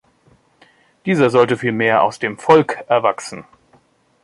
[1.05, 3.43] Dieser sollte vielmehr „aus dem Volk“ erwachsen.